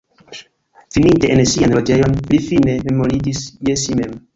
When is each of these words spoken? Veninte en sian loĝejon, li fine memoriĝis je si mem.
Veninte 0.95 1.29
en 1.35 1.45
sian 1.53 1.77
loĝejon, 1.79 2.19
li 2.33 2.43
fine 2.49 2.77
memoriĝis 2.91 3.49
je 3.71 3.83
si 3.87 4.05
mem. 4.05 4.23